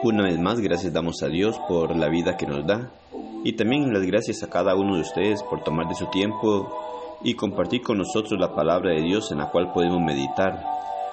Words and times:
Una 0.00 0.22
vez 0.22 0.38
más, 0.38 0.60
gracias 0.60 0.92
damos 0.92 1.22
a 1.22 1.28
Dios 1.28 1.58
por 1.68 1.94
la 1.94 2.08
vida 2.08 2.36
que 2.36 2.46
nos 2.46 2.66
da 2.66 2.90
y 3.44 3.52
también 3.52 3.92
las 3.92 4.02
gracias 4.02 4.42
a 4.42 4.50
cada 4.50 4.74
uno 4.74 4.96
de 4.96 5.02
ustedes 5.02 5.42
por 5.42 5.62
tomar 5.62 5.88
de 5.88 5.94
su 5.94 6.06
tiempo 6.06 6.68
y 7.22 7.34
compartir 7.34 7.82
con 7.82 7.98
nosotros 7.98 8.38
la 8.38 8.54
palabra 8.54 8.94
de 8.94 9.02
Dios 9.02 9.30
en 9.32 9.38
la 9.38 9.50
cual 9.50 9.72
podemos 9.72 10.00
meditar. 10.00 10.64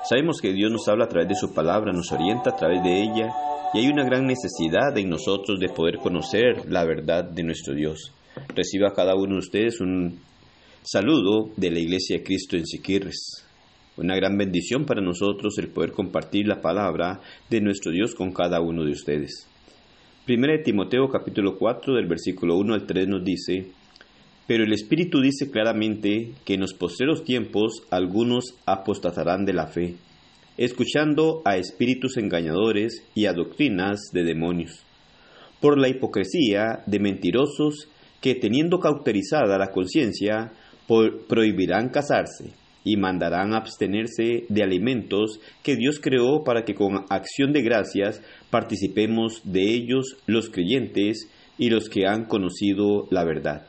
Sabemos 0.08 0.40
que 0.40 0.54
Dios 0.54 0.72
nos 0.72 0.88
habla 0.88 1.06
a 1.06 1.10
través 1.10 1.30
de 1.30 1.36
su 1.36 1.54
palabra, 1.54 1.92
nos 1.92 2.12
orienta 2.12 2.52
a 2.52 2.56
través 2.56 2.84
de 2.84 3.02
ella 3.02 3.34
y 3.74 3.80
hay 3.80 3.88
una 3.88 4.04
gran 4.04 4.26
necesidad 4.26 4.98
en 4.98 5.10
nosotros 5.10 5.60
de 5.60 5.70
poder 5.70 5.98
conocer 5.98 6.70
la 6.70 6.86
verdad 6.86 7.24
de 7.24 7.44
nuestro 7.44 7.74
Dios. 7.74 8.14
Reciba 8.56 8.90
a 8.90 8.94
cada 8.94 9.16
uno 9.16 9.34
de 9.34 9.40
ustedes 9.40 9.82
un 9.82 10.20
saludo 10.84 11.50
de 11.58 11.72
la 11.72 11.80
Iglesia 11.80 12.18
de 12.18 12.24
Cristo 12.24 12.56
en 12.56 12.66
Siquirres. 12.66 13.46
Una 13.98 14.16
gran 14.16 14.38
bendición 14.38 14.86
para 14.86 15.02
nosotros 15.02 15.58
el 15.58 15.70
poder 15.70 15.92
compartir 15.92 16.48
la 16.48 16.62
palabra 16.62 17.22
de 17.50 17.62
nuestro 17.62 17.92
Dios 17.92 18.14
con 18.14 18.32
cada 18.32 18.62
uno 18.62 18.84
de 18.84 18.92
ustedes. 18.92 19.48
Primera 20.26 20.54
de 20.54 20.64
Timoteo 20.64 21.08
capítulo 21.08 21.56
4 21.56 21.94
del 21.94 22.08
versículo 22.08 22.58
1 22.58 22.74
al 22.74 22.88
3 22.88 23.08
nos 23.08 23.24
dice, 23.24 23.68
Pero 24.48 24.64
el 24.64 24.74
Espíritu 24.74 25.22
dice 25.22 25.52
claramente 25.52 26.32
que 26.44 26.56
en 26.56 26.62
los 26.62 26.74
postreros 26.74 27.24
tiempos 27.24 27.84
algunos 27.92 28.56
apostatarán 28.66 29.46
de 29.46 29.54
la 29.54 29.68
fe, 29.68 29.94
escuchando 30.58 31.44
a 31.46 31.58
espíritus 31.58 32.18
engañadores 32.18 33.04
y 33.14 33.28
a 33.28 33.34
doctrinas 33.34 34.00
de 34.14 34.24
demonios, 34.24 34.84
por 35.62 35.78
la 35.78 35.90
hipocresía 35.90 36.82
de 36.88 37.00
mentirosos 37.00 37.88
que 38.20 38.34
teniendo 38.34 38.80
cauterizada 38.80 39.60
la 39.60 39.70
conciencia, 39.70 40.54
prohibirán 41.28 41.90
casarse 41.90 42.65
y 42.86 42.96
mandarán 42.98 43.54
abstenerse 43.54 44.46
de 44.48 44.64
alimentos 44.64 45.42
que 45.64 45.76
Dios 45.76 46.00
creó 46.00 46.44
para 46.46 46.64
que 46.64 46.76
con 46.76 47.04
acción 47.10 47.52
de 47.52 47.64
gracias 47.64 48.22
participemos 48.52 49.42
de 49.44 49.74
ellos 49.74 50.16
los 50.28 50.50
creyentes 50.50 51.30
y 51.58 51.70
los 51.70 51.90
que 51.90 52.06
han 52.06 52.26
conocido 52.26 53.08
la 53.10 53.26
verdad. 53.26 53.68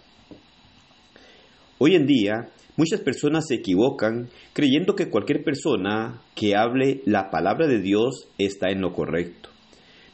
Hoy 1.78 1.95
en 1.95 2.06
día, 2.06 2.50
muchas 2.77 3.00
personas 3.00 3.47
se 3.48 3.55
equivocan 3.55 4.28
creyendo 4.53 4.95
que 4.95 5.08
cualquier 5.08 5.42
persona 5.42 6.20
que 6.34 6.55
hable 6.55 7.01
la 7.06 7.30
palabra 7.30 7.67
de 7.67 7.80
Dios 7.80 8.28
está 8.39 8.70
en 8.70 8.83
lo 8.83 8.92
correcto. 8.92 9.48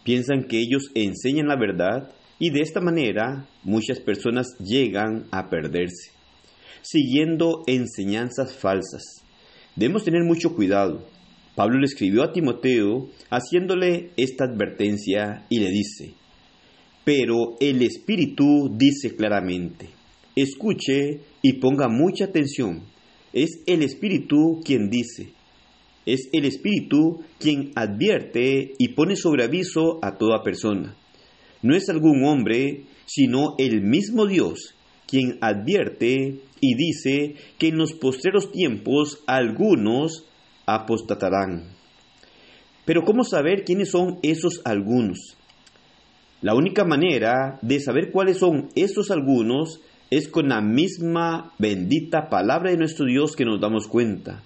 Piensan 0.05 0.44
que 0.44 0.61
ellos 0.61 0.91
enseñan 0.94 1.48
la 1.48 1.56
verdad 1.56 2.12
y 2.39 2.50
de 2.50 2.61
esta 2.61 2.81
manera 2.81 3.47
muchas 3.64 4.00
personas 4.00 4.47
llegan 4.59 5.25
a 5.33 5.48
perderse 5.48 6.22
siguiendo 6.81 7.62
enseñanzas 7.67 8.55
falsas. 8.56 9.23
Debemos 9.77 10.05
tener 10.05 10.23
mucho 10.25 10.55
cuidado. 10.55 11.06
Pablo 11.55 11.78
le 11.78 11.87
escribió 11.87 12.23
a 12.23 12.33
Timoteo 12.33 13.09
haciéndole 13.31 14.11
esta 14.17 14.45
advertencia 14.45 15.45
y 15.50 15.61
le 15.61 15.70
dice, 15.70 16.15
pero 17.05 17.56
el 17.61 17.83
Espíritu 17.83 18.70
dice 18.75 19.15
claramente, 19.17 19.91
escuche 20.34 21.20
y 21.43 21.55
ponga 21.55 21.89
mucha 21.89 22.27
atención, 22.27 22.84
es 23.33 23.61
el 23.67 23.83
Espíritu 23.83 24.61
quien 24.65 24.89
dice, 24.89 25.33
es 26.06 26.28
el 26.33 26.47
Espíritu 26.47 27.22
quien 27.39 27.72
advierte 27.75 28.72
y 28.78 28.89
pone 28.89 29.16
sobre 29.16 29.44
aviso 29.44 29.99
a 30.03 30.16
toda 30.16 30.43
persona. 30.43 30.97
No 31.62 31.77
es 31.77 31.89
algún 31.89 32.25
hombre, 32.25 32.84
sino 33.06 33.54
el 33.59 33.83
mismo 33.83 34.27
Dios 34.27 34.75
quien 35.12 35.37
advierte 35.43 36.41
y 36.59 36.75
dice 36.75 37.34
que 37.59 37.69
en 37.69 37.77
los 37.77 37.93
postreros 37.93 38.50
tiempos 38.50 39.23
algunos 39.27 40.25
apostatarán. 40.65 41.65
Pero 42.87 43.05
¿cómo 43.05 43.22
saber 43.22 43.65
quiénes 43.65 43.91
son 43.91 44.21
esos 44.22 44.62
algunos? 44.65 45.37
La 46.41 46.55
única 46.55 46.87
manera 46.87 47.59
de 47.61 47.78
saber 47.78 48.11
cuáles 48.11 48.39
son 48.39 48.71
esos 48.75 49.11
algunos 49.11 49.83
es 50.09 50.28
con 50.28 50.49
la 50.49 50.62
misma 50.62 51.53
bendita 51.59 52.31
palabra 52.31 52.71
de 52.71 52.78
nuestro 52.78 53.05
Dios 53.05 53.37
que 53.37 53.45
nos 53.45 53.61
damos 53.61 53.89
cuenta. 53.89 54.43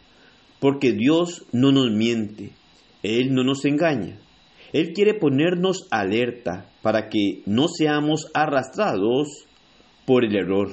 Porque 0.58 0.94
Dios 0.94 1.46
no 1.52 1.70
nos 1.70 1.92
miente, 1.92 2.50
Él 3.04 3.32
no 3.32 3.44
nos 3.44 3.64
engaña. 3.64 4.18
Él 4.72 4.94
quiere 4.94 5.14
ponernos 5.14 5.86
alerta 5.92 6.72
para 6.82 7.08
que 7.08 7.42
no 7.46 7.68
seamos 7.68 8.26
arrastrados 8.34 9.46
por 10.06 10.24
el 10.24 10.34
error. 10.36 10.70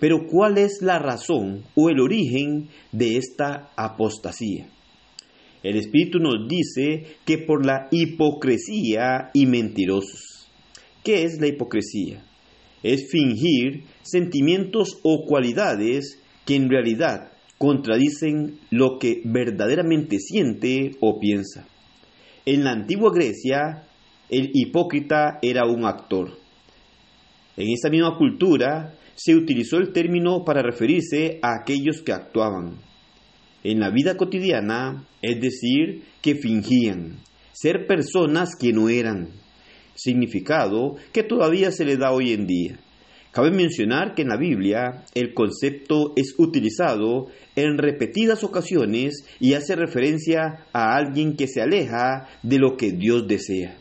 Pero 0.00 0.26
¿cuál 0.26 0.58
es 0.58 0.80
la 0.80 0.98
razón 0.98 1.64
o 1.74 1.90
el 1.90 2.00
origen 2.00 2.68
de 2.90 3.18
esta 3.18 3.70
apostasía? 3.76 4.66
El 5.62 5.76
Espíritu 5.76 6.18
nos 6.18 6.48
dice 6.48 7.06
que 7.24 7.38
por 7.38 7.64
la 7.64 7.88
hipocresía 7.90 9.30
y 9.32 9.46
mentirosos. 9.46 10.48
¿Qué 11.04 11.24
es 11.24 11.40
la 11.40 11.46
hipocresía? 11.46 12.24
Es 12.82 13.10
fingir 13.10 13.84
sentimientos 14.02 14.98
o 15.04 15.24
cualidades 15.24 16.20
que 16.44 16.56
en 16.56 16.68
realidad 16.68 17.32
contradicen 17.58 18.58
lo 18.70 18.98
que 18.98 19.22
verdaderamente 19.24 20.18
siente 20.18 20.96
o 21.00 21.20
piensa. 21.20 21.64
En 22.44 22.64
la 22.64 22.72
antigua 22.72 23.12
Grecia, 23.14 23.84
el 24.28 24.50
hipócrita 24.52 25.38
era 25.42 25.64
un 25.66 25.84
actor. 25.84 26.41
En 27.56 27.68
esa 27.70 27.90
misma 27.90 28.16
cultura 28.16 28.94
se 29.14 29.34
utilizó 29.34 29.76
el 29.76 29.92
término 29.92 30.44
para 30.44 30.62
referirse 30.62 31.38
a 31.42 31.60
aquellos 31.60 32.02
que 32.02 32.12
actuaban 32.12 32.78
en 33.64 33.78
la 33.78 33.90
vida 33.90 34.16
cotidiana, 34.16 35.06
es 35.20 35.40
decir, 35.40 36.02
que 36.20 36.34
fingían 36.34 37.18
ser 37.52 37.86
personas 37.86 38.56
que 38.58 38.72
no 38.72 38.88
eran, 38.88 39.28
significado 39.94 40.96
que 41.12 41.22
todavía 41.22 41.70
se 41.70 41.84
le 41.84 41.96
da 41.96 42.12
hoy 42.12 42.32
en 42.32 42.46
día. 42.46 42.78
Cabe 43.30 43.50
mencionar 43.50 44.14
que 44.14 44.22
en 44.22 44.28
la 44.28 44.36
Biblia 44.36 45.04
el 45.14 45.32
concepto 45.32 46.12
es 46.16 46.34
utilizado 46.38 47.28
en 47.56 47.78
repetidas 47.78 48.44
ocasiones 48.44 49.24
y 49.40 49.54
hace 49.54 49.74
referencia 49.74 50.66
a 50.72 50.96
alguien 50.96 51.36
que 51.36 51.46
se 51.46 51.62
aleja 51.62 52.28
de 52.42 52.58
lo 52.58 52.76
que 52.76 52.92
Dios 52.92 53.26
desea. 53.26 53.78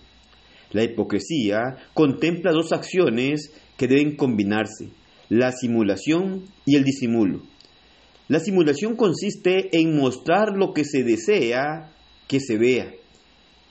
La 0.71 0.83
hipocresía 0.83 1.77
contempla 1.93 2.51
dos 2.51 2.71
acciones 2.71 3.51
que 3.77 3.87
deben 3.87 4.15
combinarse, 4.15 4.89
la 5.29 5.51
simulación 5.51 6.45
y 6.65 6.75
el 6.75 6.83
disimulo. 6.83 7.41
La 8.27 8.39
simulación 8.39 8.95
consiste 8.95 9.77
en 9.77 9.97
mostrar 9.97 10.55
lo 10.55 10.73
que 10.73 10.85
se 10.85 11.03
desea 11.03 11.91
que 12.27 12.39
se 12.39 12.57
vea, 12.57 12.93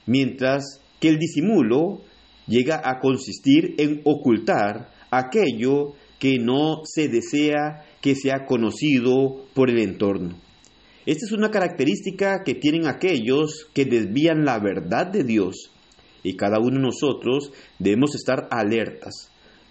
mientras 0.07 0.81
que 1.01 1.09
el 1.09 1.19
disimulo 1.19 2.03
llega 2.47 2.83
a 2.85 3.01
consistir 3.01 3.75
en 3.79 4.03
ocultar 4.05 4.91
aquello 5.11 5.95
que 6.19 6.39
no 6.39 6.83
se 6.85 7.09
desea 7.09 7.87
que 8.03 8.15
sea 8.15 8.45
conocido 8.45 9.47
por 9.55 9.71
el 9.71 9.79
entorno. 9.79 10.37
Esta 11.07 11.25
es 11.25 11.33
una 11.33 11.51
característica 11.51 12.43
que 12.45 12.55
tienen 12.55 12.87
aquellos 12.87 13.69
que 13.73 13.87
desvían 13.87 14.45
la 14.45 14.59
verdad 14.59 15.07
de 15.07 15.25
Dios 15.25 15.73
y 16.23 16.35
cada 16.35 16.59
uno 16.59 16.77
de 16.77 16.83
nosotros 16.83 17.53
debemos 17.79 18.15
estar 18.15 18.49
alertas, 18.51 19.31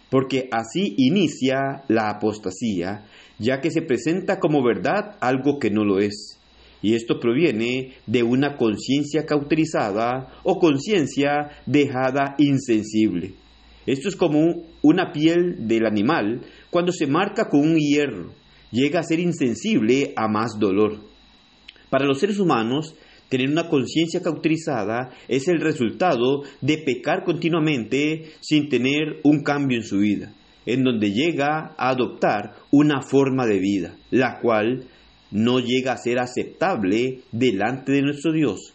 porque 0.09 0.49
así 0.51 0.95
inicia 0.97 1.83
la 1.87 2.09
apostasía, 2.09 3.05
ya 3.37 3.61
que 3.61 3.71
se 3.71 3.81
presenta 3.81 4.39
como 4.39 4.63
verdad 4.63 5.17
algo 5.21 5.59
que 5.59 5.69
no 5.69 5.83
lo 5.83 5.99
es. 5.99 6.37
Y 6.81 6.95
esto 6.95 7.19
proviene 7.19 7.93
de 8.07 8.23
una 8.23 8.55
conciencia 8.55 9.25
cauterizada 9.25 10.33
o 10.43 10.59
conciencia 10.59 11.49
dejada 11.65 12.35
insensible. 12.37 13.33
Esto 13.85 14.07
es 14.07 14.15
como 14.15 14.63
una 14.81 15.11
piel 15.11 15.67
del 15.67 15.85
animal 15.85 16.41
cuando 16.69 16.91
se 16.91 17.07
marca 17.07 17.49
con 17.49 17.61
un 17.61 17.77
hierro, 17.77 18.31
llega 18.71 18.99
a 18.99 19.03
ser 19.03 19.19
insensible 19.19 20.13
a 20.15 20.27
más 20.27 20.59
dolor. 20.59 20.99
Para 21.89 22.05
los 22.05 22.19
seres 22.19 22.39
humanos, 22.39 22.95
Tener 23.29 23.49
una 23.49 23.69
conciencia 23.69 24.21
cauterizada 24.21 25.11
es 25.27 25.47
el 25.47 25.61
resultado 25.61 26.41
de 26.61 26.79
pecar 26.79 27.23
continuamente 27.23 28.31
sin 28.41 28.69
tener 28.69 29.19
un 29.23 29.43
cambio 29.43 29.77
en 29.77 29.83
su 29.83 29.99
vida, 29.99 30.33
en 30.65 30.83
donde 30.83 31.11
llega 31.11 31.75
a 31.77 31.89
adoptar 31.89 32.55
una 32.71 33.01
forma 33.01 33.45
de 33.45 33.59
vida, 33.59 33.95
la 34.09 34.39
cual 34.41 34.85
no 35.31 35.59
llega 35.59 35.93
a 35.93 35.97
ser 35.97 36.17
aceptable 36.17 37.19
delante 37.31 37.91
de 37.91 38.01
nuestro 38.01 38.33
Dios. 38.33 38.73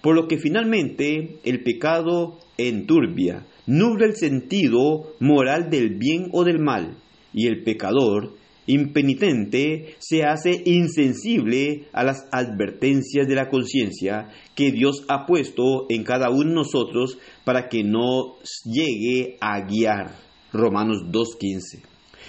Por 0.00 0.14
lo 0.14 0.28
que 0.28 0.38
finalmente 0.38 1.38
el 1.44 1.64
pecado 1.64 2.38
enturbia, 2.56 3.44
nubla 3.66 4.06
el 4.06 4.14
sentido 4.14 5.14
moral 5.18 5.68
del 5.70 5.96
bien 5.96 6.28
o 6.32 6.44
del 6.44 6.60
mal, 6.60 6.94
y 7.32 7.48
el 7.48 7.64
pecador 7.64 8.34
impenitente 8.66 9.96
se 9.98 10.24
hace 10.24 10.62
insensible 10.64 11.88
a 11.92 12.04
las 12.04 12.26
advertencias 12.32 13.26
de 13.26 13.34
la 13.34 13.48
conciencia 13.48 14.28
que 14.54 14.72
Dios 14.72 15.04
ha 15.08 15.26
puesto 15.26 15.86
en 15.88 16.04
cada 16.04 16.30
uno 16.30 16.50
de 16.50 16.54
nosotros 16.54 17.18
para 17.44 17.68
que 17.68 17.82
no 17.82 18.36
llegue 18.64 19.36
a 19.40 19.60
guiar. 19.66 20.16
Romanos 20.52 21.02
2.15. 21.10 21.82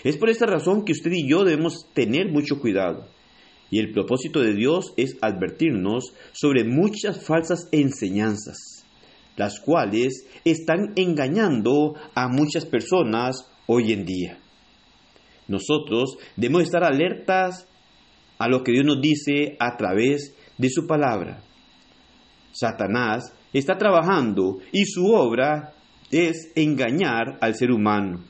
Es 0.03 0.17
por 0.17 0.29
esta 0.29 0.45
razón 0.45 0.83
que 0.83 0.91
usted 0.91 1.11
y 1.11 1.29
yo 1.29 1.43
debemos 1.43 1.87
tener 1.93 2.31
mucho 2.31 2.59
cuidado. 2.59 3.07
Y 3.71 3.79
el 3.79 3.91
propósito 3.91 4.41
de 4.41 4.53
Dios 4.53 4.93
es 4.97 5.17
advertirnos 5.21 6.13
sobre 6.33 6.63
muchas 6.63 7.23
falsas 7.25 7.67
enseñanzas, 7.71 8.85
las 9.35 9.59
cuales 9.59 10.27
están 10.43 10.93
engañando 10.95 11.95
a 12.13 12.27
muchas 12.27 12.65
personas 12.65 13.49
hoy 13.67 13.91
en 13.91 14.05
día. 14.05 14.39
Nosotros 15.47 16.17
debemos 16.35 16.63
estar 16.63 16.83
alertas 16.83 17.67
a 18.37 18.47
lo 18.47 18.63
que 18.63 18.71
Dios 18.71 18.85
nos 18.85 19.01
dice 19.01 19.55
a 19.59 19.77
través 19.77 20.35
de 20.57 20.69
su 20.69 20.87
palabra. 20.87 21.41
Satanás 22.51 23.33
está 23.53 23.77
trabajando 23.77 24.59
y 24.71 24.85
su 24.85 25.07
obra 25.07 25.73
es 26.11 26.51
engañar 26.55 27.37
al 27.41 27.55
ser 27.55 27.71
humano. 27.71 28.23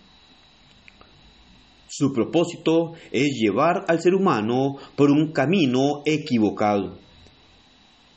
Su 1.88 2.12
propósito 2.12 2.94
es 3.12 3.30
llevar 3.40 3.86
al 3.88 4.02
ser 4.02 4.16
humano 4.16 4.76
por 4.96 5.12
un 5.12 5.32
camino 5.32 6.02
equivocado, 6.06 6.98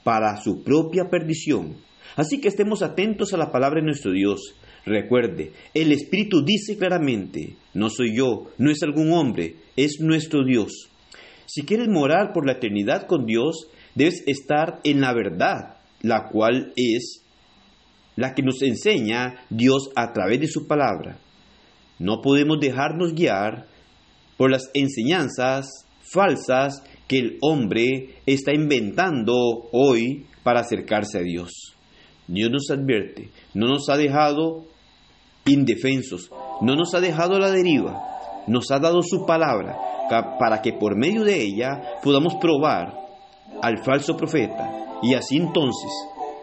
para 0.03 0.37
su 0.43 0.65
propia 0.65 1.05
perdición. 1.11 1.77
Así 2.17 2.41
que 2.41 2.49
estemos 2.49 2.83
atentos 2.83 3.33
a 3.33 3.37
la 3.37 3.53
palabra 3.53 3.81
de 3.81 3.87
nuestro 3.87 4.13
Dios. 4.13 4.55
Recuerde, 4.85 5.53
el 5.75 5.93
Espíritu 5.93 6.43
dice 6.45 6.77
claramente, 6.77 7.57
no 7.75 7.91
soy 7.91 8.17
yo, 8.17 8.47
no 8.59 8.71
es 8.71 8.83
algún 8.83 9.13
hombre, 9.13 9.57
es 9.77 10.01
nuestro 10.01 10.45
Dios. 10.45 10.89
Si 11.47 11.63
quieres 11.63 11.89
morar 11.89 12.33
por 12.33 12.47
la 12.47 12.53
eternidad 12.53 13.07
con 13.07 13.27
Dios, 13.27 13.69
debes 13.95 14.23
estar 14.27 14.81
en 14.85 15.01
la 15.01 15.13
verdad, 15.13 15.77
la 16.03 16.29
cual 16.29 16.73
es 16.77 17.23
la 18.17 18.35
que 18.35 18.43
nos 18.43 18.63
enseña 18.63 19.37
Dios 19.49 19.91
a 19.95 20.13
través 20.13 20.41
de 20.41 20.49
su 20.49 20.67
palabra. 20.67 21.19
No 21.99 22.21
podemos 22.21 22.59
dejarnos 22.61 23.15
guiar 23.15 23.67
por 24.37 24.51
las 24.51 24.71
enseñanzas 24.75 25.87
falsas 26.03 26.83
que 27.07 27.19
el 27.19 27.39
hombre 27.41 28.17
está 28.27 28.55
inventando 28.55 29.35
hoy 29.73 30.27
para 30.43 30.61
acercarse 30.61 31.19
a 31.19 31.23
Dios. 31.23 31.78
Dios 32.29 32.51
nos 32.51 32.71
advierte, 32.71 33.31
no 33.55 33.67
nos 33.67 33.89
ha 33.89 33.97
dejado 33.97 34.65
indefensos, 35.47 36.31
no 36.61 36.77
nos 36.77 36.95
ha 36.95 37.01
dejado 37.01 37.37
a 37.37 37.41
la 37.41 37.51
deriva, 37.51 38.45
nos 38.47 38.71
ha 38.71 38.79
dado 38.79 39.03
su 39.03 39.27
palabra 39.27 39.77
para 40.39 40.63
que 40.63 40.73
por 40.73 40.97
medio 40.97 41.25
de 41.25 41.43
ella 41.43 41.99
podamos 42.03 42.37
probar 42.37 42.95
al 43.63 43.79
falso 43.85 44.17
profeta 44.17 45.01
y 45.03 45.15
así 45.15 45.37
entonces 45.37 45.91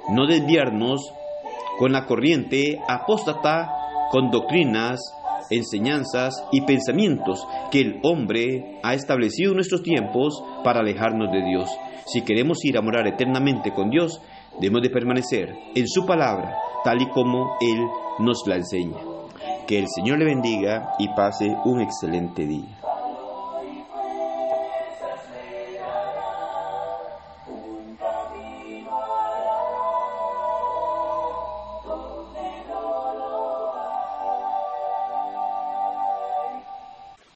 no 0.09 0.27
desviarnos 0.27 1.01
con 1.77 1.91
la 1.91 2.05
corriente 2.05 2.79
apóstata 2.87 3.69
con 4.11 4.31
doctrinas, 4.31 4.99
enseñanzas 5.49 6.43
y 6.51 6.61
pensamientos 6.61 7.45
que 7.71 7.81
el 7.81 7.99
hombre 8.03 8.79
ha 8.83 8.93
establecido 8.93 9.51
en 9.51 9.57
nuestros 9.57 9.83
tiempos 9.83 10.41
para 10.63 10.79
alejarnos 10.79 11.31
de 11.31 11.43
Dios. 11.43 11.69
Si 12.05 12.21
queremos 12.21 12.63
ir 12.63 12.77
a 12.77 12.81
morar 12.81 13.07
eternamente 13.07 13.71
con 13.73 13.89
Dios, 13.89 14.21
debemos 14.59 14.81
de 14.81 14.89
permanecer 14.89 15.55
en 15.75 15.87
su 15.87 16.05
palabra, 16.05 16.55
tal 16.83 17.01
y 17.01 17.09
como 17.09 17.57
Él 17.61 17.79
nos 18.19 18.45
la 18.47 18.55
enseña. 18.55 18.97
Que 19.67 19.79
el 19.79 19.87
Señor 19.87 20.19
le 20.19 20.25
bendiga 20.25 20.93
y 20.99 21.07
pase 21.09 21.55
un 21.65 21.81
excelente 21.81 22.45
día. 22.45 22.84